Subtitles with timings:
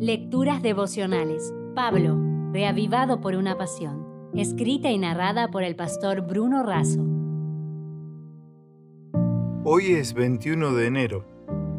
[0.00, 1.52] Lecturas devocionales.
[1.74, 2.16] Pablo,
[2.52, 4.30] reavivado por una pasión.
[4.32, 7.04] Escrita y narrada por el pastor Bruno Razo.
[9.64, 11.24] Hoy es 21 de enero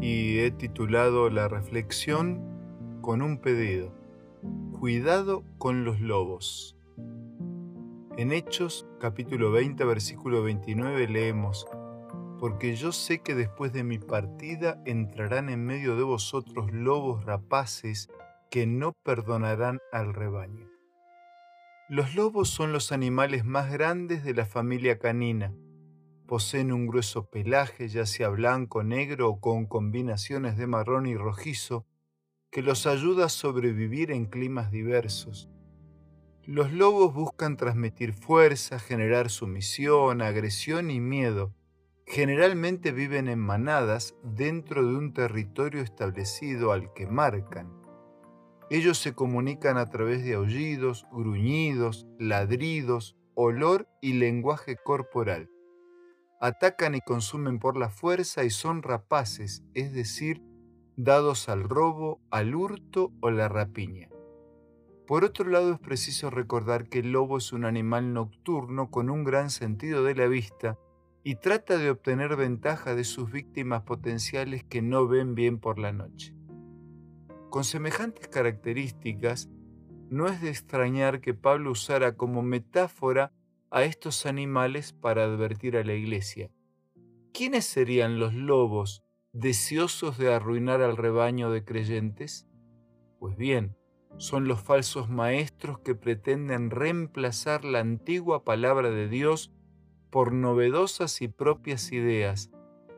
[0.00, 2.42] y he titulado la reflexión
[3.02, 3.94] con un pedido.
[4.80, 6.76] Cuidado con los lobos.
[8.16, 11.68] En Hechos capítulo 20 versículo 29 leemos,
[12.38, 18.08] porque yo sé que después de mi partida entrarán en medio de vosotros lobos rapaces
[18.50, 20.68] que no perdonarán al rebaño.
[21.88, 25.54] Los lobos son los animales más grandes de la familia canina.
[26.26, 31.86] Poseen un grueso pelaje, ya sea blanco, negro o con combinaciones de marrón y rojizo,
[32.50, 35.50] que los ayuda a sobrevivir en climas diversos.
[36.44, 41.54] Los lobos buscan transmitir fuerza, generar sumisión, agresión y miedo
[42.08, 47.70] generalmente viven en manadas dentro de un territorio establecido al que marcan.
[48.70, 55.50] Ellos se comunican a través de aullidos, gruñidos, ladridos, olor y lenguaje corporal.
[56.40, 60.42] Atacan y consumen por la fuerza y son rapaces, es decir,
[60.96, 64.08] dados al robo, al hurto o la rapiña.
[65.06, 69.24] Por otro lado, es preciso recordar que el lobo es un animal nocturno con un
[69.24, 70.78] gran sentido de la vista
[71.28, 75.92] y trata de obtener ventaja de sus víctimas potenciales que no ven bien por la
[75.92, 76.34] noche.
[77.50, 79.50] Con semejantes características,
[80.08, 83.34] no es de extrañar que Pablo usara como metáfora
[83.70, 86.50] a estos animales para advertir a la iglesia.
[87.34, 89.04] ¿Quiénes serían los lobos
[89.34, 92.48] deseosos de arruinar al rebaño de creyentes?
[93.18, 93.76] Pues bien,
[94.16, 99.52] son los falsos maestros que pretenden reemplazar la antigua palabra de Dios
[100.10, 102.50] por novedosas y propias ideas.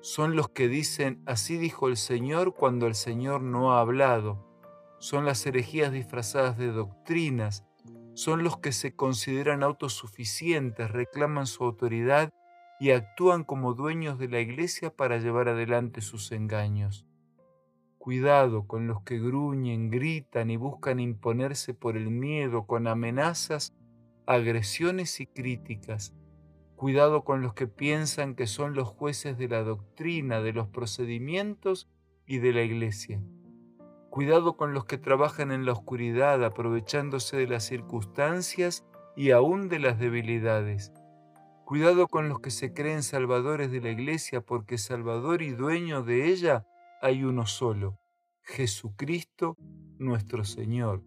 [0.00, 4.46] Son los que dicen, así dijo el Señor cuando el Señor no ha hablado.
[4.98, 7.64] Son las herejías disfrazadas de doctrinas.
[8.14, 12.32] Son los que se consideran autosuficientes, reclaman su autoridad
[12.78, 17.06] y actúan como dueños de la iglesia para llevar adelante sus engaños.
[17.98, 23.74] Cuidado con los que gruñen, gritan y buscan imponerse por el miedo con amenazas,
[24.26, 26.14] agresiones y críticas
[26.76, 31.88] Cuidado con los que piensan que son los jueces de la doctrina, de los procedimientos
[32.26, 33.22] y de la iglesia.
[34.10, 38.84] Cuidado con los que trabajan en la oscuridad aprovechándose de las circunstancias
[39.16, 40.92] y aún de las debilidades.
[41.64, 46.28] Cuidado con los que se creen salvadores de la iglesia porque salvador y dueño de
[46.28, 46.66] ella
[47.00, 47.98] hay uno solo,
[48.42, 49.56] Jesucristo
[49.98, 51.02] nuestro Señor,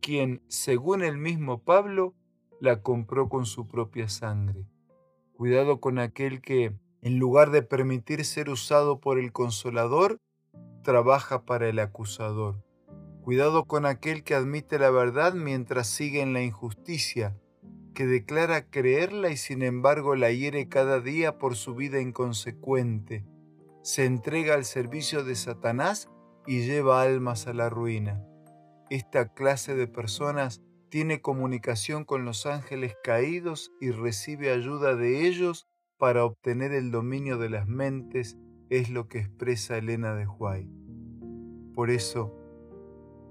[0.00, 2.14] quien, según el mismo Pablo,
[2.60, 4.66] la compró con su propia sangre.
[5.36, 10.18] Cuidado con aquel que, en lugar de permitir ser usado por el consolador,
[10.82, 12.64] trabaja para el acusador.
[13.22, 17.36] Cuidado con aquel que admite la verdad mientras sigue en la injusticia,
[17.92, 23.26] que declara creerla y sin embargo la hiere cada día por su vida inconsecuente.
[23.82, 26.08] Se entrega al servicio de Satanás
[26.46, 28.24] y lleva almas a la ruina.
[28.88, 30.62] Esta clase de personas
[30.96, 35.68] tiene comunicación con los ángeles caídos y recibe ayuda de ellos
[35.98, 38.38] para obtener el dominio de las mentes,
[38.70, 40.70] es lo que expresa Elena de Huay.
[41.74, 42.34] Por eso,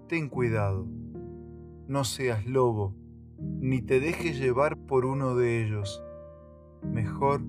[0.07, 0.85] ten cuidado,
[1.87, 2.95] no seas lobo,
[3.39, 6.03] ni te dejes llevar por uno de ellos.
[6.83, 7.41] Mejor,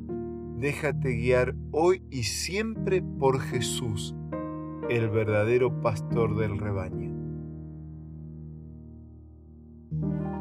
[0.56, 4.15] déjate guiar hoy y siempre por Jesús,
[4.88, 7.16] el verdadero pastor del rebaño.